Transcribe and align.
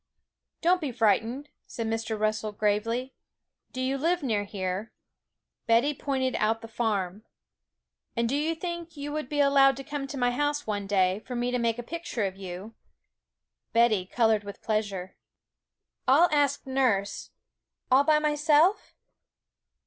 'Don't 0.61 0.81
be 0.81 0.91
frightened,' 0.91 1.49
said 1.67 1.85
Mr. 1.85 2.19
Russell 2.19 2.51
gravely. 2.51 3.13
'Do 3.71 3.79
you 3.79 3.99
live 3.99 4.23
near 4.23 4.45
here?' 4.45 4.91
Betty 5.67 5.93
pointed 5.93 6.35
out 6.37 6.61
the 6.61 6.67
farm. 6.67 7.23
'And 8.17 8.27
do 8.27 8.35
you 8.35 8.55
think 8.55 8.97
you 8.97 9.11
would 9.11 9.29
be 9.29 9.39
allowed 9.39 9.77
to 9.77 9.83
come 9.83 10.07
to 10.07 10.17
my 10.17 10.31
house 10.31 10.65
one 10.65 10.87
day, 10.87 11.19
for 11.19 11.35
me 11.35 11.51
to 11.51 11.59
make 11.59 11.77
a 11.77 11.83
picture 11.83 12.25
of 12.25 12.35
you?' 12.35 12.73
Betty 13.73 14.07
coloured 14.07 14.43
with 14.43 14.63
pleasure. 14.63 15.17
'I'll 16.07 16.29
ask 16.31 16.65
nurse. 16.65 17.29
All 17.91 18.03
by 18.03 18.17
myself?' 18.17 18.95